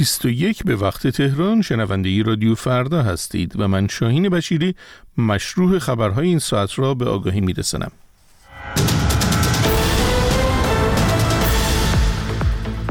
21 0.00 0.64
به 0.64 0.76
وقت 0.76 1.06
تهران 1.06 1.62
شنونده 1.62 2.22
رادیو 2.22 2.54
فردا 2.54 3.02
هستید 3.02 3.60
و 3.60 3.68
من 3.68 3.88
شاهین 3.88 4.28
بشیری 4.28 4.74
مشروع 5.18 5.78
خبرهای 5.78 6.28
این 6.28 6.38
ساعت 6.38 6.78
را 6.78 6.94
به 6.94 7.04
آگاهی 7.04 7.40
میرسنم. 7.40 7.90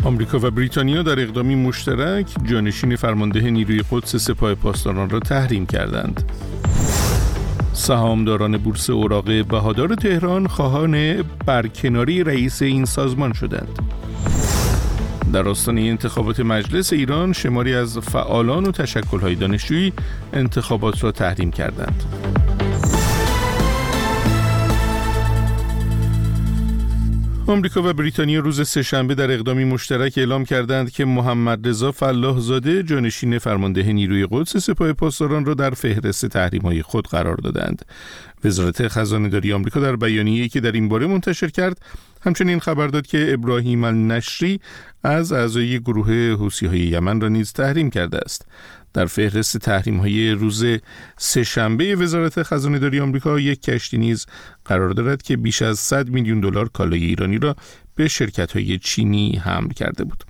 آمریکا 0.03 0.39
و 0.39 0.51
بریتانیا 0.51 1.03
در 1.03 1.19
اقدامی 1.19 1.55
مشترک 1.55 2.27
جانشین 2.43 2.95
فرمانده 2.95 3.51
نیروی 3.51 3.83
قدس 3.91 4.15
سپاه 4.15 4.55
پاسداران 4.55 5.09
را 5.09 5.19
تحریم 5.19 5.65
کردند. 5.65 6.31
سهامداران 7.73 8.57
بورس 8.57 8.89
اوراق 8.89 9.45
بهادار 9.45 9.95
تهران 9.95 10.47
خواهان 10.47 11.23
برکناری 11.45 12.23
رئیس 12.23 12.61
این 12.61 12.85
سازمان 12.85 13.33
شدند. 13.33 13.79
در 15.33 15.47
آستانه 15.49 15.81
انتخابات 15.81 16.39
مجلس 16.39 16.93
ایران 16.93 17.33
شماری 17.33 17.75
از 17.75 17.97
فعالان 17.97 18.65
و 18.65 18.71
تشکل‌های 18.71 19.35
دانشجویی 19.35 19.93
انتخابات 20.33 21.03
را 21.03 21.11
تحریم 21.11 21.51
کردند. 21.51 22.03
آمریکا 27.47 27.81
و 27.89 27.93
بریتانیا 27.93 28.39
روز 28.39 28.67
سهشنبه 28.67 29.15
در 29.15 29.31
اقدامی 29.31 29.63
مشترک 29.65 30.13
اعلام 30.17 30.45
کردند 30.45 30.91
که 30.91 31.05
محمد 31.05 31.67
رضا 31.67 31.91
فلاح 31.91 32.39
زاده 32.39 32.83
جانشین 32.83 33.39
فرمانده 33.39 33.93
نیروی 33.93 34.27
قدس 34.31 34.57
سپاه 34.57 34.93
پاسداران 34.93 35.45
را 35.45 35.53
در 35.53 35.69
فهرست 35.69 36.25
تحریم‌های 36.25 36.81
خود 36.81 37.07
قرار 37.07 37.35
دادند. 37.35 37.85
وزارت 38.43 38.87
خزانه 38.87 39.29
داری 39.29 39.53
آمریکا 39.53 39.79
در 39.79 39.95
بیانیه‌ای 39.95 40.49
که 40.49 40.59
در 40.59 40.71
این 40.71 40.89
باره 40.89 41.07
منتشر 41.07 41.47
کرد 41.47 41.81
همچنین 42.21 42.59
خبر 42.59 42.87
داد 42.87 43.07
که 43.07 43.33
ابراهیم 43.33 43.83
النشری 43.83 44.59
از 45.03 45.31
اعضای 45.31 45.79
گروه 45.79 46.37
های 46.61 46.79
یمن 46.79 47.21
را 47.21 47.27
نیز 47.27 47.53
تحریم 47.53 47.89
کرده 47.89 48.17
است. 48.17 48.45
در 48.93 49.05
فهرست 49.05 49.57
تحریم 49.57 49.97
های 49.97 50.31
روز 50.31 50.65
سهشنبه 51.17 51.95
وزارت 51.95 52.43
خزانه 52.43 52.79
داری 52.79 52.99
آمریکا 52.99 53.39
یک 53.39 53.61
کشتی 53.61 53.97
نیز 53.97 54.25
قرار 54.65 54.89
دارد 54.89 55.21
که 55.21 55.37
بیش 55.37 55.61
از 55.61 55.79
100 55.79 56.09
میلیون 56.09 56.39
دلار 56.39 56.69
کالای 56.69 57.03
ایرانی 57.03 57.37
را 57.37 57.55
به 57.99 58.07
شرکت 58.07 58.51
های 58.51 58.77
چینی 58.77 59.41
حمل 59.43 59.69
کرده 59.69 60.03
بود. 60.03 60.23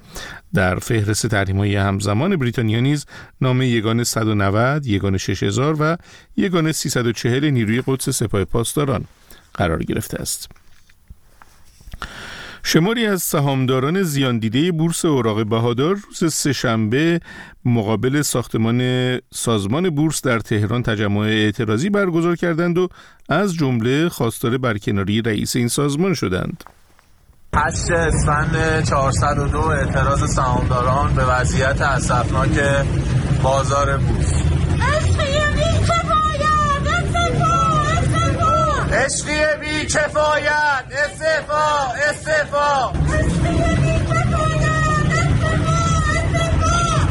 در 0.53 0.79
فهرست 0.79 1.27
تحریم 1.27 1.57
های 1.57 1.75
همزمان 1.75 2.35
بریتانیا 2.35 2.79
نیز 2.79 3.05
نام 3.41 3.61
یگان 3.61 4.03
190, 4.03 4.85
یگان 4.85 5.17
6000 5.17 5.75
و 5.79 5.97
یگان 6.37 6.71
340 6.71 7.49
نیروی 7.49 7.83
قدس 7.87 8.09
سپاه 8.09 8.45
پاسداران 8.45 9.05
قرار 9.53 9.83
گرفته 9.83 10.21
است. 10.21 10.49
شماری 12.63 13.05
از 13.05 13.23
سهامداران 13.23 14.03
زیان 14.03 14.39
دیده 14.39 14.71
بورس 14.71 15.05
اوراق 15.05 15.45
بهادار 15.45 15.95
روز 15.95 16.33
سهشنبه 16.33 17.19
مقابل 17.65 18.21
ساختمان 18.21 18.81
سازمان 19.33 19.89
بورس 19.89 20.21
در 20.21 20.39
تهران 20.39 20.83
تجمع 20.83 21.19
اعتراضی 21.19 21.89
برگزار 21.89 22.35
کردند 22.35 22.77
و 22.77 22.89
از 23.29 23.53
جمله 23.53 24.09
خواستار 24.09 24.57
برکناری 24.57 25.21
رئیس 25.21 25.55
این 25.55 25.67
سازمان 25.67 26.13
شدند. 26.13 26.63
8 27.55 27.91
اسفند 27.91 28.83
402 28.83 29.59
اعتراض 29.59 30.33
سهامداران 30.35 31.13
به 31.15 31.25
وضعیت 31.25 31.81
اسفناک 31.81 32.59
بازار 33.43 33.97
بورس. 33.97 34.33
عشقی 38.93 39.59
بی 39.59 39.85
کفایت 39.85 40.83
استعفا 40.91 41.93
استعفا 42.09 42.93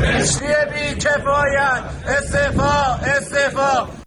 عشقی 0.03 0.55
بی 0.75 0.95
کفایت 1.01 1.83
استعفا 2.07 2.95
استعفا 3.05 3.98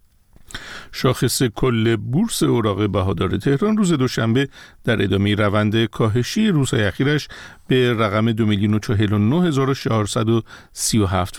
شاخص 1.02 1.42
کل 1.42 1.96
بورس 1.96 2.42
اوراق 2.42 2.88
بهادار 2.88 3.36
تهران 3.36 3.76
روز 3.76 3.92
دوشنبه 3.92 4.48
در 4.84 5.02
ادامه 5.02 5.34
روند 5.34 5.84
کاهشی 5.84 6.48
روزهای 6.48 6.84
اخیرش 6.84 7.28
به 7.72 7.94
رقم 7.94 8.32
دو 8.32 8.46
میلیون 8.46 8.80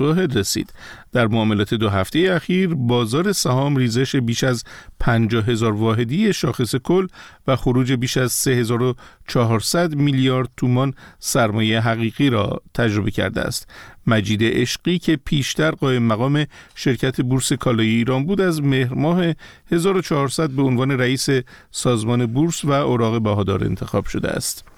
و 0.02 0.04
واحد 0.04 0.38
رسید. 0.38 0.74
در 1.12 1.28
معاملات 1.28 1.74
دو 1.74 1.90
هفته 1.90 2.20
اخیر 2.20 2.76
بازار 2.76 3.32
سهام 3.32 3.76
ریزش 3.76 4.16
بیش 4.16 4.44
از 4.44 4.64
50 5.00 5.46
هزار 5.46 5.74
واحدی 5.74 6.34
شاخص 6.34 6.76
کل 6.76 7.08
و 7.48 7.56
خروج 7.56 7.94
بیش 7.94 8.18
از 8.18 8.32
3400 8.32 9.96
میلیارد 9.96 10.50
تومان 10.58 10.94
سرمایه 11.20 11.80
حقیقی 11.80 12.30
را 12.30 12.62
تجربه 12.74 13.12
کرده 13.12 13.42
است. 13.42 13.68
مجید 14.08 14.44
عشقی 14.44 15.00
که 15.00 15.16
پیشتر 15.16 15.72
قایم 15.72 16.04
مقام 16.04 16.46
شرکت 16.76 17.22
بورس 17.22 17.54
کالای 17.54 17.88
ایران 17.88 18.26
بود 18.26 18.42
از 18.42 18.62
مهر 18.62 18.94
ماه 18.94 19.34
1400 19.72 20.50
به 20.50 20.62
عنوان 20.62 20.92
رئیس 20.92 21.28
سازمان 21.72 22.26
بورس 22.26 22.66
و 22.66 22.72
اوراق 22.72 23.22
بهادار 23.22 23.64
انتخاب 23.64 24.06
شده 24.06 24.30
است. 24.30 24.72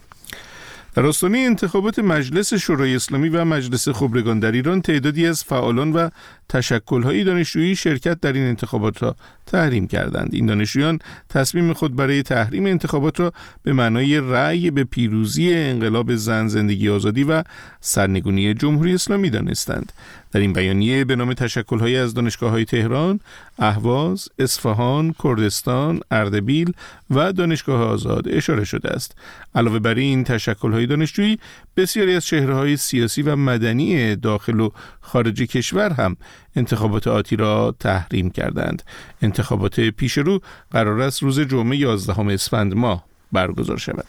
در 0.95 1.05
انتخابات 1.45 1.99
مجلس 1.99 2.53
شورای 2.53 2.95
اسلامی 2.95 3.29
و 3.29 3.45
مجلس 3.45 3.89
خبرگان 3.89 4.39
در 4.39 4.51
ایران 4.51 4.81
تعدادی 4.81 5.27
از 5.27 5.43
فعالان 5.43 5.91
و 5.93 6.09
تشکل‌های 6.49 7.23
دانشجویی 7.23 7.75
شرکت 7.75 8.19
در 8.19 8.33
این 8.33 8.43
انتخابات 8.43 9.03
را 9.03 9.15
تحریم 9.45 9.87
کردند 9.87 10.29
این 10.33 10.45
دانشجویان 10.45 10.99
تصمیم 11.29 11.73
خود 11.73 11.95
برای 11.95 12.23
تحریم 12.23 12.65
انتخابات 12.65 13.19
را 13.19 13.33
به 13.63 13.73
معنای 13.73 14.19
رأی 14.19 14.71
به 14.71 14.83
پیروزی 14.83 15.53
انقلاب 15.53 16.15
زن 16.15 16.47
زندگی 16.47 16.89
آزادی 16.89 17.23
و 17.23 17.43
سرنگونی 17.81 18.53
جمهوری 18.53 18.93
اسلامی 18.93 19.29
دانستند 19.29 19.91
در 20.31 20.39
این 20.39 20.53
بیانیه 20.53 21.05
به 21.05 21.15
نام 21.15 21.33
تشکل‌های 21.33 21.97
از 21.97 22.13
های 22.41 22.65
تهران، 22.65 23.19
اهواز، 23.59 24.29
اصفهان، 24.39 25.15
کردستان، 25.23 25.99
اردبیل 26.11 26.73
و 27.09 27.33
دانشگاه 27.33 27.81
آزاد 27.81 28.27
اشاره 28.29 28.63
شده 28.63 28.89
است. 28.89 29.15
علاوه 29.55 29.79
بر 29.79 29.93
این 29.93 30.23
تشکل‌های 30.23 30.85
دانشجویی 30.85 31.39
بسیاری 31.77 32.15
از 32.15 32.33
های 32.33 32.77
سیاسی 32.77 33.21
و 33.21 33.35
مدنی 33.35 34.15
داخل 34.15 34.59
و 34.59 34.69
خارج 35.01 35.41
کشور 35.41 35.93
هم 35.93 36.17
انتخابات 36.55 37.07
آتی 37.07 37.35
را 37.35 37.75
تحریم 37.79 38.29
کردند. 38.29 38.83
انتخابات 39.21 39.79
پیش 39.79 40.17
رو 40.17 40.41
قرار 40.71 41.01
است 41.01 41.23
روز 41.23 41.39
جمعه 41.39 41.77
11 41.77 42.19
اسفند 42.19 42.73
ماه 42.73 43.05
برگزار 43.31 43.77
شود. 43.77 44.07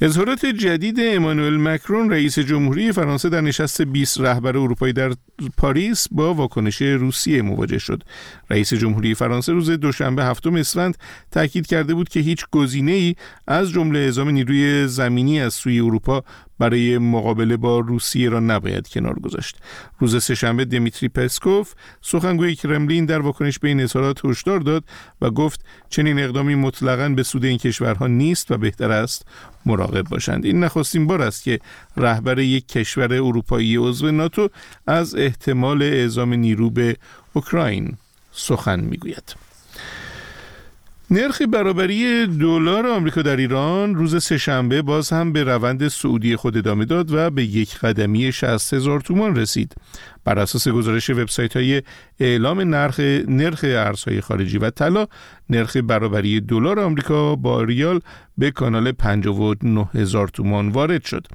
اظهارات 0.00 0.46
جدید 0.46 0.96
امانوئل 1.00 1.56
مکرون 1.56 2.10
رئیس 2.10 2.38
جمهوری 2.38 2.92
فرانسه 2.92 3.28
در 3.28 3.40
نشست 3.40 3.82
20 3.82 4.20
رهبر 4.20 4.48
اروپایی 4.48 4.92
در 4.92 5.12
پاریس 5.56 6.06
با 6.10 6.34
واکنش 6.34 6.82
روسیه 6.82 7.42
مواجه 7.42 7.78
شد. 7.78 8.02
رئیس 8.50 8.74
جمهوری 8.74 9.14
فرانسه 9.14 9.52
روز 9.52 9.70
دوشنبه 9.70 10.24
هفتم 10.24 10.54
اسفند 10.54 10.96
تاکید 11.30 11.66
کرده 11.66 11.94
بود 11.94 12.08
که 12.08 12.20
هیچ 12.20 12.44
گزینه‌ای 12.50 13.14
از 13.46 13.70
جمله 13.70 13.98
اعزام 13.98 14.30
نیروی 14.30 14.86
زمینی 14.86 15.40
از 15.40 15.54
سوی 15.54 15.80
اروپا 15.80 16.24
برای 16.58 16.98
مقابله 16.98 17.56
با 17.56 17.78
روسیه 17.80 18.28
را 18.28 18.40
نباید 18.40 18.88
کنار 18.88 19.14
گذاشت. 19.14 19.56
روز 19.98 20.24
سهشنبه 20.24 20.64
دمیتری 20.64 21.08
پسکوف 21.08 21.74
سخنگوی 22.00 22.54
کرملین 22.54 23.04
در 23.04 23.18
واکنش 23.20 23.58
به 23.58 23.68
این 23.68 23.80
اظهارات 23.80 24.24
هشدار 24.24 24.60
داد 24.60 24.84
و 25.20 25.30
گفت 25.30 25.64
چنین 25.88 26.18
اقدامی 26.18 26.54
مطلقا 26.54 27.08
به 27.08 27.22
سود 27.22 27.44
این 27.44 27.58
کشورها 27.58 28.06
نیست 28.06 28.50
و 28.50 28.58
بهتر 28.58 28.90
است 28.90 29.26
مراقب 29.66 30.02
باشند 30.02 30.44
این 30.44 30.64
نخستین 30.64 31.06
بار 31.06 31.22
است 31.22 31.42
که 31.42 31.60
رهبر 31.96 32.38
یک 32.38 32.68
کشور 32.68 33.12
اروپایی 33.14 33.76
عضو 33.76 34.10
ناتو 34.10 34.48
از 34.86 35.14
احتمال 35.14 35.82
اعزام 35.82 36.34
نیرو 36.34 36.70
به 36.70 36.96
اوکراین 37.32 37.96
سخن 38.32 38.80
می‌گوید 38.80 39.43
نرخ 41.10 41.42
برابری 41.42 42.26
دلار 42.26 42.86
آمریکا 42.86 43.22
در 43.22 43.36
ایران 43.36 43.94
روز 43.94 44.24
سهشنبه 44.24 44.82
باز 44.82 45.10
هم 45.12 45.32
به 45.32 45.44
روند 45.44 45.88
سعودی 45.88 46.36
خود 46.36 46.56
ادامه 46.56 46.84
داد 46.84 47.12
و 47.12 47.30
به 47.30 47.44
یک 47.44 47.78
قدمی 47.78 48.32
60 48.32 48.74
هزار 48.74 49.00
تومان 49.00 49.36
رسید. 49.36 49.74
بر 50.24 50.38
اساس 50.38 50.68
گزارش 50.68 51.10
وبسایت 51.10 51.56
های 51.56 51.82
اعلام 52.20 52.60
نرخ 52.60 53.00
نرخ 53.28 53.60
ارزهای 53.62 54.20
خارجی 54.20 54.58
و 54.58 54.70
طلا 54.70 55.06
نرخ 55.50 55.76
برابری 55.76 56.40
دلار 56.40 56.80
آمریکا 56.80 57.36
با 57.36 57.62
ریال 57.62 58.00
به 58.38 58.50
کانال 58.50 58.92
59 58.92 59.88
هزار 59.94 60.28
تومان 60.28 60.68
وارد 60.68 61.04
شد. 61.04 61.26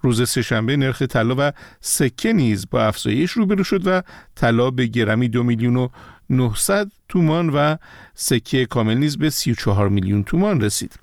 روز 0.00 0.28
سهشنبه 0.28 0.76
نرخ 0.76 1.02
طلا 1.02 1.34
و 1.38 1.52
سکه 1.80 2.32
نیز 2.32 2.66
با 2.70 2.84
افزایش 2.84 3.30
روبرو 3.30 3.64
شد 3.64 3.82
و 3.86 4.02
طلا 4.36 4.70
به 4.70 4.86
گرمی 4.86 5.28
دو 5.28 5.42
میلیون 5.42 5.76
و 5.76 5.88
900 6.32 6.86
تومان 7.08 7.48
و 7.48 7.76
سکه 8.14 8.66
کامل 8.66 8.94
نیز 8.94 9.18
به 9.18 9.30
34 9.30 9.88
میلیون 9.88 10.24
تومان 10.24 10.60
رسید. 10.60 10.98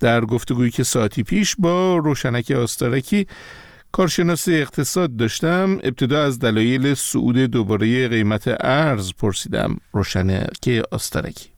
در 0.00 0.20
گفتگویی 0.20 0.70
که 0.70 0.82
ساعتی 0.82 1.22
پیش 1.22 1.56
با 1.58 1.96
روشنک 1.96 2.50
آستارکی 2.50 3.26
کارشناس 3.92 4.48
اقتصاد 4.48 5.16
داشتم 5.16 5.78
ابتدا 5.84 6.22
از 6.22 6.38
دلایل 6.38 6.94
صعود 6.94 7.36
دوباره 7.36 8.08
قیمت 8.08 8.56
ارز 8.60 9.12
پرسیدم. 9.20 9.76
روشنک 9.92 10.82
آستارکی. 10.92 11.52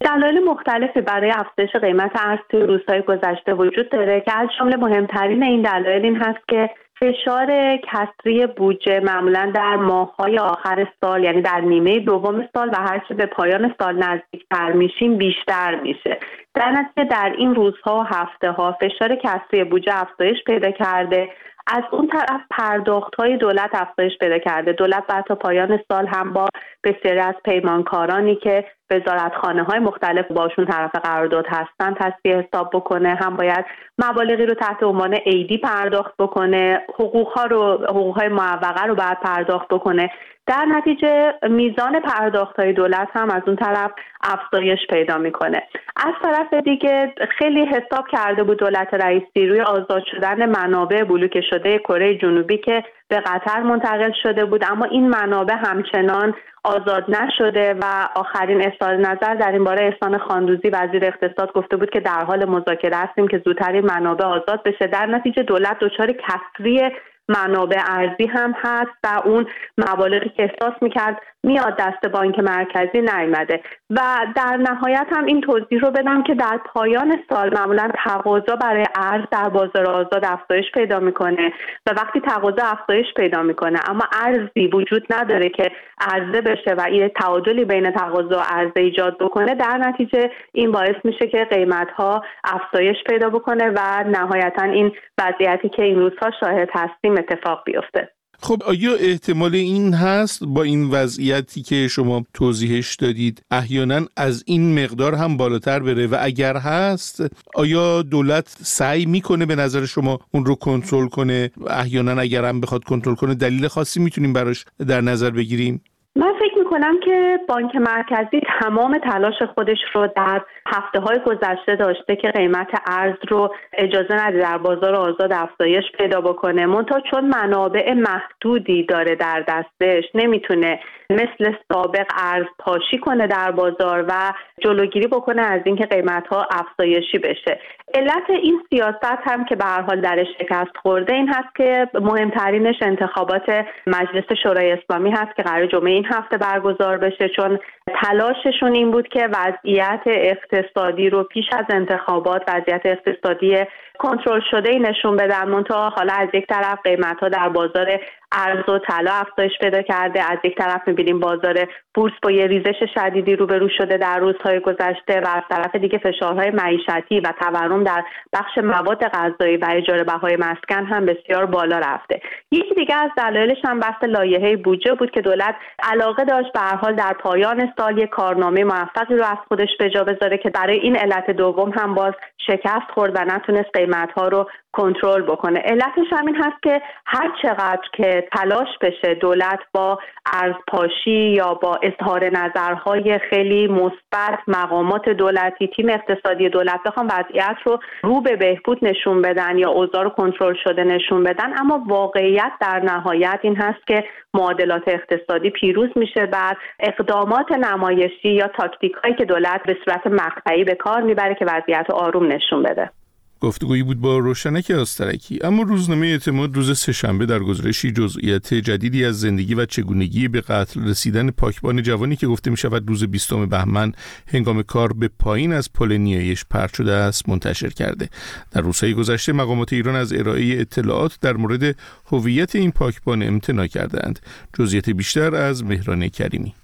دلایل 0.00 0.44
مختلفی 0.44 1.00
برای 1.00 1.30
افزایش 1.30 1.76
قیمت 1.76 2.10
ارز 2.14 2.38
توی 2.50 2.60
روزهای 2.60 3.02
گذشته 3.02 3.54
وجود 3.54 3.90
داره 3.90 4.20
که 4.20 4.36
از 4.36 4.48
جمله 4.58 4.76
مهمترین 4.76 5.42
این 5.42 5.62
دلایل 5.62 6.04
این 6.04 6.16
هست 6.16 6.48
که 6.48 6.70
فشار 7.00 7.76
کسری 7.76 8.46
بودجه 8.46 9.00
معمولا 9.00 9.52
در 9.54 9.76
ماههای 9.76 10.38
آخر 10.38 10.86
سال 11.00 11.24
یعنی 11.24 11.42
در 11.42 11.60
نیمه 11.60 12.00
دوم 12.00 12.48
سال 12.54 12.68
و 12.68 12.76
هرچه 12.76 13.14
به 13.14 13.26
پایان 13.26 13.74
سال 13.80 13.96
نزدیکتر 14.04 14.72
میشیم 14.72 15.16
بیشتر 15.16 15.80
میشه. 15.80 16.18
در 16.54 16.70
نتیجه 16.70 17.08
در 17.08 17.34
این 17.38 17.54
روزها 17.54 17.98
و 17.98 18.02
هفته 18.02 18.50
ها 18.50 18.76
فشار 18.80 19.16
کسری 19.16 19.64
بودجه 19.64 19.92
افزایش 19.94 20.44
پیدا 20.46 20.70
کرده. 20.70 21.28
از 21.68 21.82
اون 21.90 22.08
طرف 22.08 22.40
پرداخت 22.50 23.14
های 23.14 23.36
دولت 23.36 23.70
افزایش 23.72 24.18
پیدا 24.18 24.38
کرده. 24.38 24.72
دولت 24.72 25.06
بعد 25.06 25.24
تا 25.24 25.34
پایان 25.34 25.80
سال 25.88 26.06
هم 26.06 26.32
با 26.32 26.48
بسیاری 26.84 27.18
از 27.18 27.34
پیمانکارانی 27.44 28.36
که 28.36 28.64
وزارتخانه 28.90 29.62
های 29.62 29.78
مختلف 29.78 30.32
باشون 30.32 30.66
طرف 30.66 30.90
قرارداد 30.94 31.46
هستن 31.48 31.94
تصفیه 31.94 32.36
حساب 32.36 32.70
بکنه. 32.72 33.14
هم 33.14 33.36
باید 33.36 33.64
مبالغی 33.98 34.46
رو 34.46 34.54
تحت 34.54 34.82
عنوان 34.82 35.18
ایدی 35.24 35.58
پرداخت 35.58 36.14
بکنه. 36.18 36.82
حقوق 36.94 37.28
ها 37.28 37.44
رو 37.44 37.84
حقوق 37.88 38.18
های 38.18 38.28
معوقه 38.28 38.86
رو 38.86 38.94
باید 38.94 39.20
پرداخت 39.20 39.68
بکنه. 39.68 40.10
در 40.46 40.64
نتیجه 40.64 41.34
میزان 41.42 42.00
پرداخت 42.00 42.60
های 42.60 42.72
دولت 42.72 43.08
هم 43.14 43.30
از 43.30 43.42
اون 43.46 43.56
طرف 43.56 43.90
افزایش 44.22 44.78
پیدا 44.90 45.18
می‌کنه. 45.18 45.62
از 45.96 46.14
طرف 46.22 46.54
دیگه 46.54 47.14
خیلی 47.38 47.64
حساب 47.66 48.08
کرده 48.12 48.42
بود 48.42 48.58
دولت 48.58 48.94
رئیسی 48.94 49.46
روی 49.46 49.60
آزاد 49.60 50.02
شدن 50.10 50.46
منابع 50.46 51.04
بلوک 51.04 51.40
شده 51.58 51.78
کره 51.78 52.18
جنوبی 52.18 52.58
که 52.58 52.84
به 53.08 53.20
قطر 53.20 53.62
منتقل 53.62 54.12
شده 54.22 54.44
بود 54.44 54.64
اما 54.64 54.84
این 54.84 55.08
منابع 55.08 55.54
همچنان 55.54 56.34
آزاد 56.64 57.04
نشده 57.08 57.74
و 57.74 58.08
آخرین 58.14 58.66
اظهار 58.66 58.96
نظر 58.96 59.34
در 59.34 59.52
این 59.52 59.64
باره 59.64 59.84
احسان 59.84 60.18
خاندوزی 60.18 60.68
وزیر 60.68 61.04
اقتصاد 61.04 61.52
گفته 61.52 61.76
بود 61.76 61.90
که 61.90 62.00
در 62.00 62.24
حال 62.24 62.44
مذاکره 62.44 62.96
هستیم 62.96 63.28
که 63.28 63.42
زودتر 63.44 63.72
این 63.72 63.86
منابع 63.86 64.24
آزاد 64.24 64.62
بشه. 64.62 64.86
در 64.86 65.06
نتیجه 65.06 65.42
دولت 65.42 65.78
دچار 65.80 66.12
کسری 66.12 66.90
منابع 67.28 67.80
ارزی 67.88 68.26
هم 68.26 68.54
هست 68.56 68.90
و 69.04 69.20
اون 69.24 69.46
مبالغی 69.78 70.28
که 70.28 70.42
احساس 70.42 70.82
می‌کرد 70.82 71.22
میاد 71.42 71.76
دست 71.78 72.06
بانک 72.12 72.38
مرکزی 72.38 73.00
نیامده. 73.00 73.60
و 73.90 74.26
در 74.36 74.56
نهایت 74.56 75.06
هم 75.10 75.24
این 75.24 75.40
توضیح 75.40 75.80
رو 75.80 75.90
بدم 75.90 76.22
که 76.22 76.34
در 76.34 76.60
پایان 76.74 77.18
سال 77.30 77.54
معمولا 77.54 77.88
تقاضا 78.04 78.56
برای 78.56 78.84
ارز 78.94 79.24
در 79.30 79.48
بازار 79.48 79.86
آزاد 79.86 80.24
افزایش 80.24 80.66
پیدا 80.74 81.00
می‌کنه 81.00 81.52
و 81.86 81.90
وقتی 81.96 82.20
تقاضا 82.20 82.62
افزایش 82.62 83.06
پیدا 83.16 83.42
می‌کنه 83.42 83.78
اما 83.90 84.04
ارزی 84.12 84.66
وجود 84.72 85.06
نداره 85.10 85.48
که 85.48 85.70
عرضه 86.00 86.40
بشه 86.40 86.74
و 86.74 86.80
این 86.80 87.08
تعادلی 87.08 87.64
بین 87.64 87.90
تقاضا 87.90 88.38
و 88.38 88.42
عرضه 88.50 88.80
ایجاد 88.80 89.18
بکنه 89.18 89.54
در 89.54 89.78
نتیجه 89.78 90.30
این 90.52 90.72
باعث 90.72 90.96
میشه 91.04 91.26
که 91.26 91.44
قیمت 91.44 91.90
ها 91.90 92.22
افزایش 92.44 92.96
پیدا 93.06 93.30
بکنه 93.30 93.70
و 93.76 94.04
نهایتا 94.04 94.62
این 94.62 94.92
وضعیتی 95.18 95.68
که 95.68 95.82
این 95.82 95.98
روزها 95.98 96.30
شاهد 96.40 96.68
هستیم 96.74 97.12
اتفاق 97.12 97.62
بیفته. 97.64 98.17
خب 98.40 98.62
آیا 98.66 98.94
احتمال 98.94 99.54
این 99.54 99.94
هست 99.94 100.44
با 100.44 100.62
این 100.62 100.90
وضعیتی 100.90 101.62
که 101.62 101.88
شما 101.88 102.24
توضیحش 102.34 102.94
دادید 102.94 103.42
احیانا 103.50 104.06
از 104.16 104.44
این 104.46 104.84
مقدار 104.84 105.14
هم 105.14 105.36
بالاتر 105.36 105.78
بره؟ 105.80 106.06
و 106.06 106.16
اگر 106.20 106.56
هست 106.56 107.22
آیا 107.54 108.02
دولت 108.02 108.56
سعی 108.62 109.06
می‌کنه 109.06 109.46
به 109.46 109.56
نظر 109.56 109.86
شما 109.86 110.18
اون 110.30 110.44
رو 110.44 110.54
کنترل 110.54 111.08
کنه؟ 111.08 111.50
احیانا 111.66 112.20
اگر 112.20 112.44
هم 112.44 112.60
بخواد 112.60 112.84
کنترل 112.84 113.14
کنه 113.14 113.34
دلیل 113.34 113.68
خاصی 113.68 114.00
می‌تونیم 114.00 114.32
براش 114.32 114.64
در 114.88 115.00
نظر 115.00 115.30
بگیریم؟ 115.30 115.80
من 116.16 116.32
فکر 116.40 116.58
می‌کنم 116.58 117.00
که 117.00 117.40
بانک 117.48 117.76
مرکزی 117.76 118.40
تمام 118.60 118.98
تلاش 118.98 119.42
خودش 119.54 119.78
رو 119.94 120.06
در 120.16 120.42
هفته 120.66 121.00
های 121.00 121.18
گذشته 121.18 121.76
داشته 121.76 122.16
که 122.16 122.30
قیمت 122.30 122.68
ارز 122.86 123.16
رو 123.28 123.54
اجازه 123.72 124.26
نده 124.26 124.38
در 124.38 124.58
بازار 124.58 124.94
آزاد 124.94 125.32
افزایش 125.32 125.84
پیدا 125.98 126.20
بکنه. 126.20 126.66
منتها 126.66 127.00
چون 127.00 127.24
منابع 127.24 127.92
محدودی 127.92 128.82
داره 128.82 129.14
در 129.14 129.44
دستش 129.48 130.04
نمی‌تونه 130.14 130.80
مثل 131.10 131.52
سابق 131.72 132.06
ارز 132.16 132.46
پاشی 132.58 132.98
کنه 132.98 133.26
در 133.26 133.50
بازار 133.50 134.04
و 134.08 134.32
جلوگیری 134.60 135.06
بکنه 135.06 135.42
از 135.42 135.60
اینکه 135.64 135.86
قیمت 135.86 136.26
ها 136.26 136.46
افزایشی 136.50 137.18
بشه. 137.18 137.60
علت 137.94 138.30
این 138.30 138.60
سیاست 138.70 139.22
هم 139.24 139.44
که 139.44 139.56
به 139.56 139.64
هر 139.64 139.82
حال 139.82 140.00
درش 140.00 140.26
شکست 140.40 140.76
خورده 140.82 141.14
این 141.14 141.28
هست 141.28 141.56
که 141.56 141.88
مهمترینش 141.94 142.76
انتخابات 142.82 143.64
مجلس 143.86 144.24
شورای 144.42 144.72
اسلامی 144.72 145.10
هست 145.10 145.36
که 145.36 145.42
قرار 145.42 145.66
جمعه 145.66 145.92
این 145.92 146.04
هفته 146.08 146.38
برگزار 146.38 146.98
بشه 146.98 147.28
چون 147.36 147.58
تلاششون 148.02 148.74
این 148.74 148.90
بود 148.90 149.08
که 149.08 149.28
وضعیت 149.28 150.00
اقتصادی 150.06 151.10
رو 151.10 151.24
پیش 151.24 151.44
از 151.52 151.64
انتخابات 151.70 152.42
وضعیت 152.48 152.82
اقتصادی 152.84 153.56
کنترل 153.98 154.40
شده 154.50 154.78
نشون 154.78 155.16
بدن. 155.16 155.48
منتها 155.48 155.88
حالا 155.88 156.12
از 156.12 156.28
یک 156.34 156.46
طرف 156.46 156.78
قیمت 156.84 157.20
ها 157.20 157.28
در 157.28 157.48
بازار 157.48 158.00
ارز 158.32 158.68
و 158.68 158.78
طلا 158.78 159.10
افزایش 159.12 159.52
پیدا 159.60 159.82
کرده. 159.82 160.22
از 160.22 160.38
یک 160.44 160.56
طرف 160.56 160.88
می‌بینیم 160.88 161.20
بازار 161.20 161.68
بورس 161.94 162.12
با 162.22 162.30
یه 162.30 162.46
ریزش 162.46 162.76
شدیدی 162.94 163.36
روبرو 163.36 163.68
شده 163.68 163.96
در 163.96 164.18
روزهای 164.18 164.60
گذشته 164.60 165.20
و 165.20 165.26
از 165.28 165.42
طرف 165.50 165.74
دیگه 165.74 165.98
فشارهای 165.98 166.50
معیشتی 166.50 167.20
و 167.20 167.32
تورم 167.40 167.84
در 167.84 168.04
بخش 168.32 168.58
مواد 168.58 169.08
غذایی 169.08 169.56
و 169.56 169.66
اجاره 169.70 170.04
بهای 170.04 170.36
مسکن 170.36 170.84
هم 170.84 171.06
بسیار 171.06 171.46
بالا 171.46 171.78
رفته. 171.78 172.20
یکی 172.52 172.74
دیگه 172.74 172.94
از 172.94 173.10
دلایلش 173.16 173.64
هم 173.64 173.80
بحث 173.80 174.04
لایحه 174.04 174.56
بودجه 174.56 174.94
بود 174.94 175.10
که 175.10 175.20
دولت 175.20 175.54
علاقه 175.82 176.24
داشت 176.24 176.52
به 176.52 176.60
حال 176.60 176.94
در 176.94 177.12
پایان 177.12 177.72
سال 177.78 177.98
یک 177.98 178.08
کارنامه 178.08 178.64
موفقی 178.64 179.16
رو 179.16 179.24
از 179.24 179.38
خودش 179.48 179.68
به 179.78 179.90
جا 179.90 180.04
بذاره 180.04 180.38
که 180.38 180.50
برای 180.50 180.80
این 180.80 180.96
علت 180.96 181.30
دوم 181.30 181.70
هم 181.70 181.94
باز 181.94 182.14
شکست 182.46 182.90
خورد 182.94 183.12
و 183.16 183.24
نتونست 183.24 183.70
قیمت 183.74 184.12
ها 184.12 184.28
رو 184.28 184.50
کنترل 184.72 185.22
بکنه. 185.22 185.58
علتش 185.58 186.06
همین 186.12 186.36
هست 186.36 186.62
که 186.62 186.82
هر 187.06 187.32
چقدر 187.42 187.88
که 187.92 188.17
تلاش 188.20 188.68
بشه 188.80 189.14
دولت 189.14 189.58
با 189.72 189.98
ارزپاشی 190.32 191.30
یا 191.30 191.54
با 191.54 191.80
اظهار 191.82 192.30
نظرهای 192.30 193.18
خیلی 193.30 193.66
مثبت 193.66 194.38
مقامات 194.48 195.08
دولتی 195.08 195.68
تیم 195.76 195.88
اقتصادی 195.88 196.48
دولت 196.48 196.80
بخوام 196.86 197.06
وضعیت 197.06 197.56
رو 197.64 197.78
رو 198.02 198.20
به 198.20 198.36
بهبود 198.36 198.78
نشون 198.82 199.22
بدن 199.22 199.58
یا 199.58 199.70
اوضاع 199.70 200.02
رو 200.02 200.10
کنترل 200.10 200.54
شده 200.64 200.84
نشون 200.84 201.24
بدن. 201.24 201.58
اما 201.58 201.82
واقعیت 201.86 202.52
در 202.60 202.80
نهایت 202.80 203.38
این 203.42 203.56
هست 203.56 203.86
که 203.86 204.04
معادلات 204.34 204.82
اقتصادی 204.86 205.50
پیروز 205.50 205.88
میشه 205.96 206.26
بر 206.26 206.56
اقدامات 206.80 207.52
نمایشی 207.52 208.28
یا 208.28 208.48
تاکتیک 208.48 208.92
هایی 208.92 209.14
که 209.14 209.24
دولت 209.24 209.62
به 209.66 209.76
صورت 209.84 210.06
مقطعی 210.06 210.64
به 210.64 210.74
کار 210.74 211.02
می‌بره 211.02 211.34
که 211.34 211.44
وضعیت 211.44 211.90
آروم 211.90 212.32
نشون 212.32 212.62
بده. 212.62 212.90
گفتگویی 213.40 213.82
بود 213.82 214.00
با 214.00 214.18
روشنک 214.18 214.70
آسترکی 214.70 215.38
اما 215.44 215.62
روزنامه 215.62 216.06
اعتماد 216.06 216.56
روز 216.56 216.78
سهشنبه 216.78 217.26
در 217.26 217.38
گزارشی 217.38 217.92
جزئیات 217.92 218.54
جدیدی 218.54 219.04
از 219.04 219.20
زندگی 219.20 219.54
و 219.54 219.66
چگونگی 219.66 220.28
به 220.28 220.40
قتل 220.40 220.84
رسیدن 220.84 221.30
پاکبان 221.30 221.82
جوانی 221.82 222.16
که 222.16 222.26
گفته 222.26 222.50
می 222.50 222.56
شود 222.56 222.88
روز 222.88 223.04
بیستم 223.04 223.46
بهمن 223.46 223.92
هنگام 224.26 224.62
کار 224.62 224.92
به 224.92 225.08
پایین 225.18 225.52
از 225.52 225.72
پل 225.72 225.92
نیایش 225.92 226.44
پرت 226.50 226.74
شده 226.74 226.92
است 226.92 227.28
منتشر 227.28 227.68
کرده. 227.68 228.08
در 228.50 228.60
روزهای 228.60 228.94
گذشته 228.94 229.32
مقامات 229.32 229.72
ایران 229.72 229.96
از 229.96 230.12
ارائه 230.12 230.60
اطلاعات 230.60 231.18
در 231.20 231.36
مورد 231.36 231.76
هویت 232.06 232.56
این 232.56 232.70
پاکبان 232.70 233.22
امتناع 233.22 233.66
کردند 233.66 234.20
جزئیات 234.58 234.90
بیشتر 234.90 235.34
از 235.34 235.64
مهران 235.64 236.08
کریمی. 236.08 236.54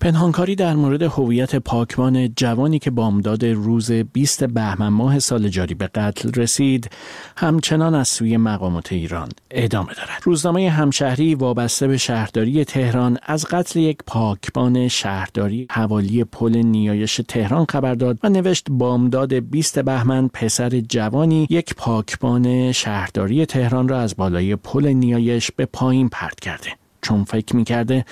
پنهانکاری 0.00 0.54
در 0.54 0.74
مورد 0.74 1.02
هویت 1.02 1.56
پاکبان 1.56 2.28
جوانی 2.28 2.78
که 2.78 2.90
بامداد 2.90 3.44
روز 3.44 3.92
20 3.92 4.44
بهمن 4.44 4.88
ماه 4.88 5.18
سال 5.18 5.48
جاری 5.48 5.74
به 5.74 5.86
قتل 5.86 6.32
رسید 6.40 6.90
همچنان 7.36 7.94
از 7.94 8.08
سوی 8.08 8.36
مقامات 8.36 8.92
ایران 8.92 9.28
ادامه 9.50 9.94
دارد. 9.94 10.22
روزنامه 10.22 10.70
همشهری 10.70 11.34
وابسته 11.34 11.86
به 11.86 11.96
شهرداری 11.96 12.64
تهران 12.64 13.18
از 13.22 13.46
قتل 13.46 13.78
یک 13.80 13.98
پاکبان 14.06 14.88
شهرداری 14.88 15.66
حوالی 15.70 16.24
پل 16.24 16.56
نیایش 16.56 17.20
تهران 17.28 17.66
خبر 17.68 17.94
داد 17.94 18.18
و 18.22 18.28
نوشت 18.28 18.66
بامداد 18.70 19.34
20 19.34 19.78
بهمن 19.78 20.28
پسر 20.28 20.80
جوانی 20.80 21.46
یک 21.50 21.74
پاکبان 21.74 22.72
شهرداری 22.72 23.46
تهران 23.46 23.88
را 23.88 24.00
از 24.00 24.16
بالای 24.16 24.56
پل 24.56 24.86
نیایش 24.88 25.50
به 25.56 25.66
پایین 25.66 26.08
پرت 26.08 26.40
کرده. 26.40 26.83
چون 27.04 27.24
فکر 27.24 27.56
می‌کرده 27.56 28.04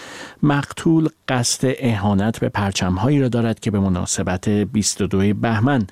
مقتول 0.43 1.09
قصد 1.29 1.73
اهانت 1.79 2.41
به 2.41 2.49
پرچمهایی 2.49 3.21
را 3.21 3.29
دارد 3.29 3.61
که 3.61 3.71
به 3.71 3.81
مناسبت 3.81 4.49
22 4.49 5.35
بهمن 5.35 5.87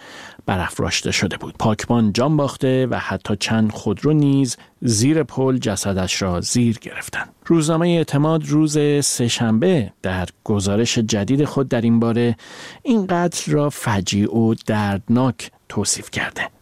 برافراشته 0.47 1.11
شده 1.11 1.37
بود. 1.37 1.55
پاکبان 1.59 2.13
جان 2.13 2.37
باخته 2.37 2.87
و 2.91 2.99
حتی 2.99 3.37
چند 3.37 3.73
خودرو 3.73 4.13
نیز 4.13 4.57
زیر 4.83 5.23
پل 5.23 5.59
جسدش 5.59 6.23
را 6.23 6.41
زیر 6.41 6.79
گرفتند 6.79 7.29
روزنامه 7.47 7.89
اعتماد 7.89 8.47
روز 8.47 8.79
سهشنبه 9.05 9.93
در 10.03 10.29
گزارش 10.45 10.99
جدید 10.99 11.45
خود 11.45 11.69
در 11.69 11.81
این 11.81 12.01
باره 12.01 12.37
این 12.83 13.07
قتل 13.07 13.53
را 13.53 13.71
فجیع 13.71 14.37
و 14.37 14.55
دردناک 14.67 15.51
توصیف 15.69 16.11
کرده. 16.11 16.60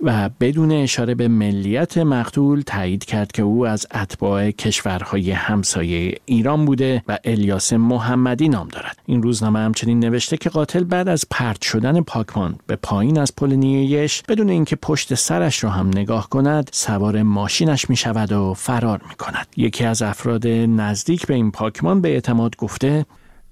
و 0.00 0.30
بدون 0.40 0.72
اشاره 0.72 1.14
به 1.14 1.28
ملیت 1.28 1.98
مقتول 1.98 2.60
تایید 2.60 3.04
کرد 3.04 3.32
که 3.32 3.42
او 3.42 3.66
از 3.66 3.86
اتباع 3.94 4.50
کشورهای 4.50 5.30
همسایه 5.30 6.18
ایران 6.24 6.64
بوده 6.64 7.02
و 7.08 7.18
الیاس 7.24 7.72
محمدی 7.72 8.48
نام 8.48 8.68
دارد. 8.68 8.98
این 9.06 9.22
روزنامه 9.22 9.58
همچنین 9.58 10.00
نوشته 10.00 10.36
که 10.36 10.50
قاتل 10.50 10.84
بعد 10.84 11.08
از 11.08 11.24
پرت 11.30 11.62
شدن 11.62 12.00
پاکمان 12.00 12.58
به 12.66 12.76
پایین 12.76 13.18
از 13.18 13.36
پل 13.36 13.52
نیویش 13.52 14.22
بدون 14.28 14.50
اینکه 14.50 14.76
پشت 14.76 15.14
سرش 15.14 15.64
را 15.64 15.70
هم 15.70 15.88
نگاه 15.88 16.28
کند 16.28 16.70
سوار 16.72 17.22
ماشینش 17.22 17.90
می 17.90 17.96
شود 17.96 18.32
و 18.32 18.54
فرار 18.54 19.00
می 19.08 19.14
کند 19.14 19.46
یکی 19.56 19.84
از 19.84 20.02
افراد 20.02 20.46
نزدیک 20.46 21.26
به 21.26 21.34
این 21.34 21.50
پاکمان 21.50 22.00
به 22.00 22.08
اعتماد 22.08 22.56
گفته 22.56 23.06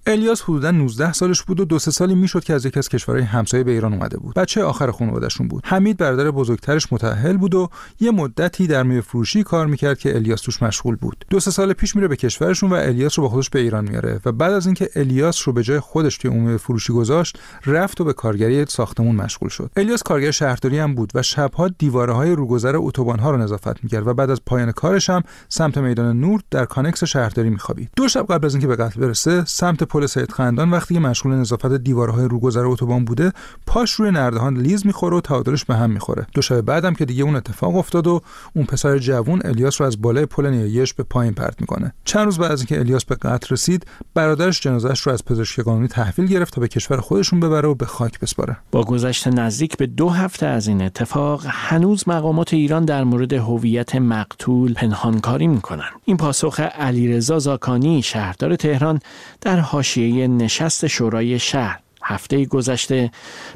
الیاس 0.07 0.43
حدودا 0.43 0.71
19 0.71 1.13
سالش 1.13 1.43
بود 1.43 1.61
و 1.61 1.65
دو 1.65 1.79
سه 1.79 1.91
سالی 1.91 2.15
می‌شد 2.15 2.45
که 2.45 2.55
از 2.55 2.67
یکی 2.67 2.79
از 2.79 2.89
کشورهای 2.89 3.25
همسایه 3.25 3.65
به 3.65 3.71
ایران 3.71 3.93
اومده 3.93 4.19
بود. 4.19 4.35
بچه 4.35 4.65
آخر 4.65 4.91
خانوادهشون 4.91 5.49
بود. 5.49 5.63
حمید 5.67 5.97
برادر 5.97 6.31
بزرگترش 6.31 6.93
متأهل 6.93 7.37
بود 7.37 7.55
و 7.55 7.69
یه 8.01 8.11
مدتی 8.11 8.67
در 8.67 8.83
میوه 8.83 9.01
فروشی 9.01 9.43
کار 9.43 9.67
می‌کرد 9.67 9.99
که 9.99 10.15
الیاس 10.17 10.41
توش 10.41 10.63
مشغول 10.63 10.97
بود. 10.97 11.25
دو 11.31 11.41
سه 11.41 11.51
سال 11.51 11.73
پیش 11.73 11.97
میره 11.97 12.09
به 12.09 12.17
کشورشون 12.17 12.71
و 12.71 12.75
الیاس 12.75 13.19
رو 13.19 13.23
با 13.23 13.29
خودش 13.29 13.51
به 13.51 13.59
ایران 13.59 13.89
میاره 13.89 14.21
و 14.25 14.33
بعد 14.33 14.53
از 14.53 14.67
اینکه 14.67 14.89
الیاس 14.97 15.49
رو 15.49 15.53
به 15.53 15.63
جای 15.63 15.81
خودش 15.81 16.19
توی 16.19 16.31
اون 16.31 16.57
فروشی 16.57 16.93
گذاشت، 16.93 17.39
رفت 17.67 18.01
و 18.01 18.05
به 18.05 18.13
کارگری 18.13 18.67
ساختمون 18.67 19.17
مشغول 19.17 19.49
شد. 19.49 19.71
الیاس 19.77 20.03
کارگر 20.03 20.31
شهرداری 20.31 20.79
هم 20.79 20.95
بود 20.95 21.13
و 21.15 21.23
شبها 21.23 21.69
دیواره 21.69 22.13
های 22.13 22.33
روگذر 22.33 22.77
اتوبان 22.77 23.19
ها 23.19 23.31
رو 23.31 23.37
نظافت 23.37 23.85
می‌کرد 23.85 24.07
و 24.07 24.15
بعد 24.15 24.31
از 24.31 24.41
پایان 24.47 24.73
کارش 24.73 25.11
هم 25.11 25.23
سمت 25.49 25.79
میدان 25.79 26.21
نور 26.21 26.41
در 26.51 26.65
کانکس 26.65 27.05
شهرداری 27.05 27.51
میخوابید. 27.51 27.91
دو 27.97 28.09
شب 28.09 28.27
قبل 28.27 28.47
از 28.47 28.55
اینکه 28.55 28.67
به 28.67 28.77
قتل 28.77 29.01
برسه، 29.01 29.45
سمت 29.45 29.92
پل 29.93 30.07
سید 30.07 30.33
خندان 30.33 30.71
وقتی 30.71 30.99
مشغول 30.99 31.35
نظافت 31.35 31.73
دیوارهای 31.73 32.29
روگذر 32.29 32.67
اتوبان 32.67 33.05
بوده 33.05 33.33
پاش 33.67 33.93
روی 33.93 34.11
نردبان 34.11 34.57
لیز 34.57 34.87
می‌خوره 34.87 35.17
و 35.17 35.21
تعادلش 35.21 35.65
به 35.65 35.75
هم 35.75 35.91
می‌خوره. 35.91 36.27
دو 36.35 36.43
شب 36.43 36.61
بعدم 36.61 36.95
که 36.95 37.05
دیگه 37.05 37.25
اون 37.25 37.37
اتفاق 37.37 37.77
افتاد 37.77 38.07
و 38.07 38.21
اون 38.57 38.65
پسر 38.65 38.99
جوون 38.99 39.41
الیاس 39.45 39.81
رو 39.81 39.87
از 39.87 40.03
بالای 40.03 40.27
پل 40.27 40.47
نیایش 40.47 40.95
به 40.95 41.03
پایین 41.03 41.35
پرت 41.35 41.61
می‌کنه. 41.61 41.93
چند 42.05 42.25
روز 42.25 42.39
بعد 42.39 42.53
از 42.53 42.61
اینکه 42.61 42.79
الیاس 42.79 43.05
به 43.05 43.15
قتل 43.15 43.47
رسید 43.51 43.87
برادرش 44.15 44.61
جنازهش 44.61 45.01
رو 45.01 45.13
از 45.13 45.25
پزشک 45.25 45.61
قانونی 45.61 45.89
تحویل 45.89 46.27
گرفت 46.27 46.55
تا 46.55 46.61
به 46.61 46.69
کشور 46.69 47.01
خودشون 47.01 47.41
ببره 47.41 47.69
و 47.69 47.75
به 47.75 47.87
خاک 47.87 48.21
بسپاره. 48.21 48.57
با 48.71 48.85
گذشت 48.85 49.29
نزدیک 49.29 49.77
به 49.77 49.87
دو 49.87 50.09
هفته 50.09 50.47
از 50.47 50.69
این 50.69 50.83
اتفاق 50.83 51.43
هنوز 51.49 52.09
مقامات 52.09 52.55
ایران 52.55 52.85
در 52.85 53.05
مورد 53.05 53.33
هویت 53.33 53.97
مقتول 53.97 54.75
پنهانکاری 54.75 55.47
می‌کنن. 55.47 55.91
این 56.05 56.17
پاسخ 56.17 56.61
علیرضا 56.61 57.39
زاکانی 57.39 58.03
شهردار 58.03 58.57
تهران 58.57 58.99
در 59.41 59.61
حاشیه 59.83 60.29
نشست 60.29 60.87
شورای 60.87 61.39
شهر 61.39 61.81
هفته 62.03 62.45
گذشته 62.45 63.11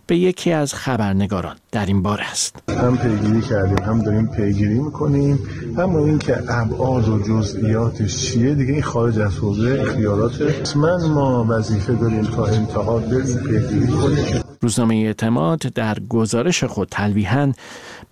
به 0.06 0.16
یکی 0.16 0.52
از 0.52 0.74
خبرنگاران 0.74 1.56
در 1.72 1.86
این 1.86 2.02
باره 2.02 2.30
است. 2.30 2.62
هم 2.68 2.98
پیگیری 2.98 3.40
کردیم 3.40 3.78
هم 3.78 4.02
داریم 4.02 4.26
پیگیری 4.26 4.78
می‌کنیم. 4.78 5.38
اما 5.78 5.98
اینکه 5.98 6.36
ابعاد 6.48 7.08
و 7.08 7.22
جزئیاتش 7.22 8.16
چیه 8.16 8.54
دیگه 8.54 8.72
این 8.72 8.82
خارج 8.82 9.18
از 9.18 9.36
حوزه 9.38 9.78
اختیارات 9.80 10.76
من 10.76 11.04
ما 11.06 11.46
وظیفه 11.48 11.92
داریم 11.92 12.22
تا 12.22 12.46
انتقاد 12.46 13.08
بریم 13.08 13.36
پیگیری 13.36 13.86
کنیم. 13.86 14.42
روزنامه 14.60 14.94
اعتماد 14.94 15.58
در 15.58 15.98
گزارش 16.08 16.64
خود 16.64 16.88
تلویحا 16.88 17.52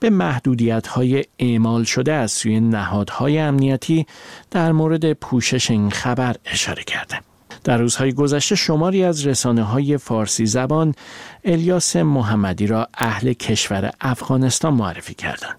به 0.01 0.11
محدودیت 0.11 0.87
های 0.87 1.25
اعمال 1.39 1.85
شده 1.85 2.13
از 2.13 2.33
سوی 2.33 2.61
نهادهای 2.61 3.39
امنیتی 3.39 4.07
در 4.51 4.73
مورد 4.73 5.13
پوشش 5.13 5.71
این 5.71 5.91
خبر 5.91 6.37
اشاره 6.45 6.83
کرده. 6.85 7.34
در 7.65 7.79
روزهای 7.79 8.13
گذشته 8.13 8.55
شماری 8.55 9.05
از 9.05 9.27
رسانه 9.27 9.63
های 9.63 9.97
فارسی 9.97 10.47
زبان 10.47 10.95
الیاس 11.45 11.97
محمدی 11.97 12.67
را 12.67 12.89
اهل 12.95 13.33
کشور 13.33 13.91
افغانستان 14.01 14.75
معرفی 14.75 15.15
کردند. 15.15 15.57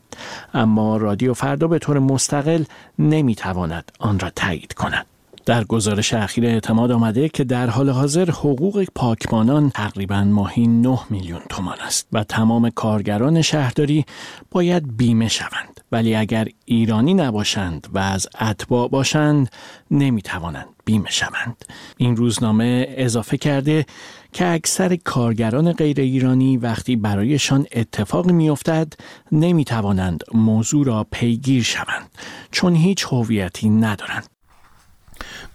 اما 0.53 0.97
رادیو 0.97 1.33
فردا 1.33 1.67
به 1.67 1.79
طور 1.79 1.99
مستقل 1.99 2.63
نمی‌تواند 2.99 3.91
آن 3.99 4.19
را 4.19 4.29
تایید 4.29 4.73
کند. 4.73 5.05
در 5.45 5.63
گزارش 5.63 6.13
اخیر 6.13 6.45
اعتماد 6.45 6.91
آمده 6.91 7.29
که 7.29 7.43
در 7.43 7.67
حال 7.67 7.89
حاضر 7.89 8.31
حقوق 8.31 8.85
پاکبانان 8.95 9.69
تقریبا 9.69 10.23
ماهی 10.23 10.67
9 10.67 10.99
میلیون 11.09 11.41
تومان 11.49 11.77
است 11.81 12.07
و 12.13 12.23
تمام 12.23 12.69
کارگران 12.69 13.41
شهرداری 13.41 14.05
باید 14.51 14.97
بیمه 14.97 15.27
شوند. 15.27 15.74
ولی 15.91 16.15
اگر 16.15 16.47
ایرانی 16.65 17.13
نباشند 17.13 17.87
و 17.93 17.97
از 17.97 18.27
اتباع 18.41 18.89
باشند 18.89 19.49
نمی‌توانند 19.91 20.67
بیمه 20.85 21.09
شوند. 21.09 21.65
این 21.97 22.15
روزنامه 22.15 22.85
اضافه 22.89 23.37
کرده 23.37 23.85
که 24.33 24.47
اکثر 24.47 24.95
کارگران 24.95 25.71
غیر 25.71 26.01
ایرانی 26.01 26.57
وقتی 26.57 26.95
برایشان 26.95 27.65
اتفاقی 27.71 28.33
میافتد 28.33 28.93
نمی‌توانند 29.31 30.23
موضوع 30.33 30.85
را 30.85 31.07
پیگیر 31.11 31.63
شوند 31.63 32.11
چون 32.51 32.75
هیچ 32.75 33.05
هویتی 33.09 33.69
ندارند. 33.69 34.34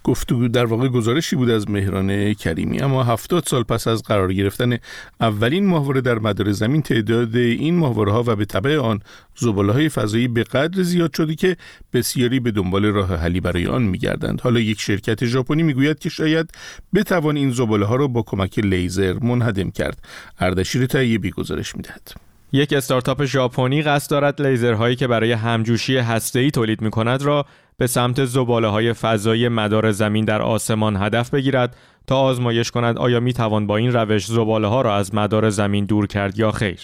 گفتگو 0.05 0.49
در 0.49 0.64
واقع 0.64 0.88
گزارشی 0.88 1.37
بود 1.37 1.50
از 1.50 1.71
مهران 1.71 2.35
کریمی 2.35 2.81
اما 2.81 3.05
هفتاد 3.05 3.45
سال 3.47 3.62
پس 3.62 3.88
از 3.88 4.02
قرار 4.02 4.33
گرفتن 4.33 4.79
اولین 5.21 5.67
ماهواره 5.67 6.00
در 6.00 6.19
مدار 6.19 6.52
زمین 6.52 6.83
تعداد 6.83 7.37
این 7.37 7.76
ماهواره 7.76 8.12
ها 8.12 8.25
و 8.26 8.37
به 8.37 8.45
طبع 8.45 8.79
آن 8.79 9.00
زباله 9.37 9.73
های 9.73 9.88
فضایی 9.88 10.29
به 10.29 10.43
قدر 10.43 10.83
زیاد 10.83 11.14
شده 11.14 11.35
که 11.35 11.57
بسیاری 11.93 12.40
به 12.40 12.50
دنبال 12.50 12.85
راه 12.85 13.17
حلی 13.17 13.40
برای 13.40 13.67
آن 13.67 13.83
میگردند. 13.83 14.40
حالا 14.40 14.61
یک 14.61 14.81
شرکت 14.81 15.25
ژاپنی 15.25 15.62
می‌گوید 15.62 15.99
که 15.99 16.09
شاید 16.09 16.50
بتوان 16.95 17.37
این 17.37 17.50
زباله 17.50 17.87
ها 17.87 17.97
را 17.97 18.07
با 18.07 18.23
کمک 18.23 18.59
لیزر 18.59 19.19
منهدم 19.23 19.71
کرد. 19.71 20.05
اردشیر 20.38 20.87
طیبی 20.87 21.31
گزارش 21.31 21.76
می‌دهد. 21.76 22.30
یک 22.52 22.73
استارتاپ 22.73 23.25
ژاپنی 23.25 23.83
قصد 23.83 24.11
دارد 24.11 24.42
لیزرهایی 24.42 24.97
که 24.97 25.07
برای 25.07 25.33
همجوشی 25.33 25.97
هسته‌ای 25.97 26.50
تولید 26.50 26.83
می‌کند 26.83 27.23
را 27.23 27.47
به 27.76 27.87
سمت 27.87 28.25
زباله 28.25 28.69
های 28.69 28.92
فضایی 28.92 29.49
مدار 29.49 29.92
زمین 29.92 30.25
در 30.25 30.42
آسمان 30.42 30.97
هدف 30.97 31.30
بگیرد 31.30 31.76
تا 32.07 32.21
آزمایش 32.21 32.71
کند 32.71 32.99
آیا 32.99 33.21
می 33.21 33.33
توان 33.33 33.66
با 33.66 33.76
این 33.76 33.92
روش 33.92 34.26
زباله 34.26 34.69
ها 34.69 34.83
را 34.83 34.97
از 34.97 35.14
مدار 35.14 35.50
زمین 35.50 35.85
دور 35.85 36.07
کرد 36.07 36.38
یا 36.38 36.50
خیر. 36.50 36.80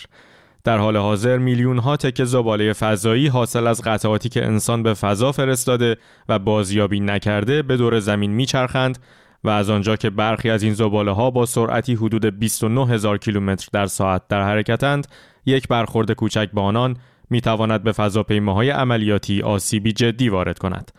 در 0.65 0.79
حال 0.79 0.97
حاضر 0.97 1.39
میلیون 1.39 1.79
ها 1.79 1.97
تکه 1.97 2.25
زباله 2.25 2.73
فضایی 2.73 3.27
حاصل 3.27 3.67
از 3.67 3.83
قطعاتی 3.83 4.29
که 4.29 4.47
انسان 4.47 4.83
به 4.83 4.95
فضا 4.95 5.33
فرستاده 5.33 5.97
و 6.29 6.39
بازیابی 6.39 7.01
نکرده 7.01 7.63
به 7.63 7.77
دور 7.77 8.01
زمین 8.01 8.31
میچرخند 8.31 8.99
و 9.47 9.49
از 9.49 9.71
آنجا 9.71 9.97
که 9.97 10.11
برخی 10.11 10.51
از 10.51 10.63
این 10.63 10.75
زباله 10.75 11.13
ها 11.13 11.31
با 11.31 11.47
سرعتی 11.47 11.95
حدود 11.95 12.39
29 12.39 12.87
هزار 12.87 13.19
کیلومتر 13.19 13.69
در 13.73 13.87
ساعت 13.87 14.29
در 14.29 14.43
حرکتند 14.43 15.07
یک 15.47 15.69
برخورد 15.69 16.13
کوچک 16.13 16.51
با 16.53 16.63
آنان 16.63 16.97
می 17.31 17.41
تواند 17.41 17.83
به 17.83 17.93
فضاپیماهای 17.93 18.71
عملیاتی 18.71 19.43
آسیبی 19.43 19.93
جدی 19.93 20.29
وارد 20.29 20.59
کند. 20.59 20.93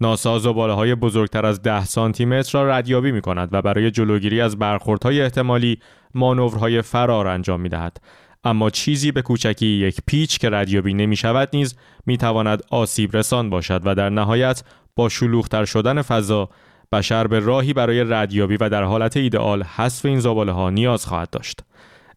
ناسا 0.00 0.38
زباله 0.38 0.72
های 0.72 0.94
بزرگتر 0.94 1.46
از 1.46 1.62
10 1.62 1.84
سانتی 1.84 2.24
متر 2.24 2.58
را 2.58 2.78
ردیابی 2.78 3.12
می 3.12 3.20
کند 3.20 3.48
و 3.52 3.62
برای 3.62 3.90
جلوگیری 3.90 4.40
از 4.40 4.58
برخوردهای 4.58 5.22
احتمالی 5.22 5.78
مانورهای 6.14 6.82
فرار 6.82 7.26
انجام 7.26 7.60
می 7.60 7.68
دهد. 7.68 7.96
اما 8.44 8.70
چیزی 8.70 9.12
به 9.12 9.22
کوچکی 9.22 9.66
یک 9.66 10.00
پیچ 10.06 10.38
که 10.38 10.50
ردیابی 10.50 10.94
نمی 10.94 11.16
شود 11.16 11.48
نیز 11.52 11.74
می 12.06 12.16
تواند 12.16 12.62
آسیب 12.70 13.16
رسان 13.16 13.50
باشد 13.50 13.80
و 13.84 13.94
در 13.94 14.10
نهایت 14.10 14.62
با 14.96 15.08
شلوغتر 15.08 15.64
شدن 15.64 16.02
فضا 16.02 16.48
بشر 16.94 17.26
به 17.26 17.38
راهی 17.38 17.72
برای 17.72 18.04
ردیابی 18.04 18.56
و 18.56 18.68
در 18.68 18.82
حالت 18.82 19.16
ایدئال 19.16 19.62
حذف 19.62 20.06
این 20.06 20.20
زباله 20.20 20.52
ها 20.52 20.70
نیاز 20.70 21.06
خواهد 21.06 21.30
داشت. 21.30 21.60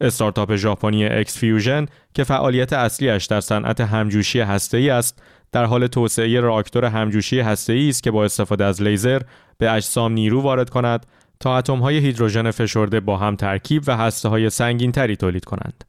استارتاپ 0.02 0.56
ژاپنی 0.56 1.06
EX-Fusion 1.06 1.86
که 2.14 2.24
فعالیت 2.24 2.74
اصلیش 2.74 3.26
در 3.26 3.42
صنعت 3.42 3.82
همجوشی 3.82 4.40
هسته‌ای 4.40 4.90
است 4.90 5.24
در 5.52 5.66
حال 5.66 5.88
توسعه 5.88 6.40
راکتور 6.40 6.86
همجوشی 6.86 7.40
هسته‌ای 7.40 7.90
است 7.90 8.04
که 8.04 8.12
با 8.12 8.26
استفاده 8.26 8.66
از 8.66 8.82
لیزر 8.82 9.22
به 9.58 9.72
اجسام 9.72 10.12
نیرو 10.12 10.42
وارد 10.42 10.70
کند 10.70 11.06
تا 11.40 11.58
اتم‌های 11.58 11.98
هیدروژن 11.98 12.52
فشرده 12.52 13.00
با 13.00 13.18
هم 13.18 13.36
ترکیب 13.36 13.84
و 13.88 13.98
هسته‌های 13.98 14.50
سنگین‌تری 14.50 15.16
تولید 15.16 15.46
کنند. 15.46 15.84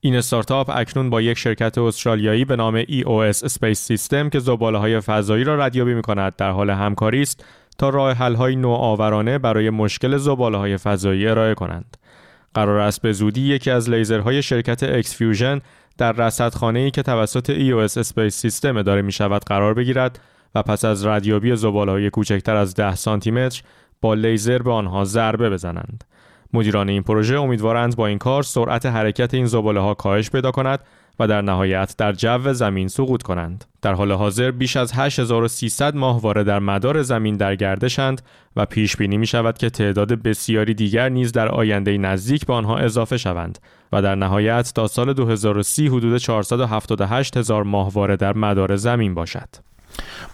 این 0.00 0.16
استارتاپ 0.16 0.70
اکنون 0.74 1.10
با 1.10 1.20
یک 1.20 1.38
شرکت 1.38 1.78
استرالیایی 1.78 2.44
به 2.44 2.56
نام 2.56 2.82
EOS 2.82 3.36
Space 3.36 3.96
Systems 3.96 4.30
که 4.32 4.40
های 4.60 5.00
فضایی 5.00 5.44
را 5.44 5.66
ردیابی 5.66 5.94
می‌کند 5.94 6.36
در 6.36 6.50
حال 6.50 6.70
همکاری 6.70 7.22
است 7.22 7.44
تا 7.82 7.88
راه 7.88 8.12
حل‌های 8.12 8.56
نوآورانه 8.56 9.38
برای 9.38 9.70
مشکل 9.70 10.18
های 10.38 10.76
فضایی 10.76 11.26
ارائه 11.26 11.54
کنند. 11.54 11.96
قرار 12.54 12.78
است 12.78 13.02
به 13.02 13.12
زودی 13.12 13.40
یکی 13.40 13.70
از 13.70 13.90
لیزرهای 13.90 14.42
شرکت 14.42 14.82
EX-Fusion 14.82 15.60
در 15.98 16.12
رصدخانه‌ای 16.12 16.90
که 16.90 17.02
توسط 17.02 17.52
EOS 17.52 17.98
Space 17.98 18.36
Systems 18.36 18.76
اداره 18.76 19.02
می 19.02 19.12
شود 19.12 19.44
قرار 19.44 19.74
بگیرد 19.74 20.18
و 20.54 20.62
پس 20.62 20.84
از 20.84 21.06
ردیابی 21.06 21.50
های 21.50 22.10
کوچکتر 22.10 22.56
از 22.56 22.74
10 22.74 22.94
سانتی 22.94 23.30
متر 23.30 23.62
با 24.00 24.14
لیزر 24.14 24.58
به 24.58 24.72
آنها 24.72 25.04
ضربه 25.04 25.50
بزنند. 25.50 26.04
مدیران 26.52 26.88
این 26.88 27.02
پروژه 27.02 27.40
امیدوارند 27.40 27.96
با 27.96 28.06
این 28.06 28.18
کار 28.18 28.42
سرعت 28.42 28.86
حرکت 28.86 29.34
این 29.34 29.46
زباله 29.46 29.80
ها 29.80 29.94
کاهش 29.94 30.30
پیدا 30.30 30.50
کند 30.50 30.80
و 31.22 31.26
در 31.26 31.42
نهایت 31.42 31.94
در 31.98 32.12
جو 32.12 32.52
زمین 32.52 32.88
سقوط 32.88 33.22
کنند. 33.22 33.64
در 33.82 33.94
حال 33.94 34.12
حاضر 34.12 34.50
بیش 34.50 34.76
از 34.76 34.92
8300 34.92 35.96
ماهواره 35.96 36.44
در 36.44 36.58
مدار 36.58 37.02
زمین 37.02 37.36
در 37.36 37.56
گردشند 37.56 38.22
و 38.56 38.66
پیش 38.66 38.96
بینی 38.96 39.16
می 39.16 39.26
شود 39.26 39.58
که 39.58 39.70
تعداد 39.70 40.12
بسیاری 40.12 40.74
دیگر 40.74 41.08
نیز 41.08 41.32
در 41.32 41.48
آینده 41.48 41.98
نزدیک 41.98 42.46
به 42.46 42.52
آنها 42.52 42.78
اضافه 42.78 43.16
شوند 43.16 43.58
و 43.92 44.02
در 44.02 44.14
نهایت 44.14 44.72
تا 44.74 44.86
سال 44.86 45.12
2030 45.12 45.88
حدود 45.88 46.18
478 46.18 47.36
هزار 47.36 47.62
ماهواره 47.62 48.16
در 48.16 48.32
مدار 48.32 48.76
زمین 48.76 49.14
باشد. 49.14 49.48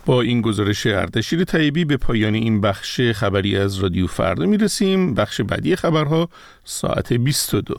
با 0.06 0.20
این 0.20 0.40
گزارش 0.40 0.86
اردشیر 0.86 1.44
طیبی 1.44 1.84
به 1.84 1.96
پایان 1.96 2.34
این 2.34 2.60
بخش 2.60 3.00
خبری 3.00 3.56
از 3.56 3.78
رادیو 3.78 4.06
فردا 4.06 4.46
می 4.46 4.56
رسیم 4.56 5.14
بخش 5.14 5.40
بعدی 5.40 5.76
خبرها 5.76 6.28
ساعت 6.64 7.12
22 7.12 7.74